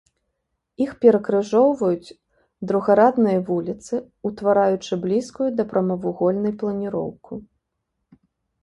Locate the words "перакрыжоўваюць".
1.03-2.15